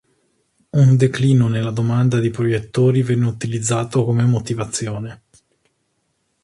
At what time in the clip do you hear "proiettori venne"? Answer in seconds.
2.31-3.27